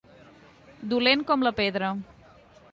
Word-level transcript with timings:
Dolent 0.95 1.23
com 1.29 1.47
la 1.49 1.53
pedra. 1.63 1.95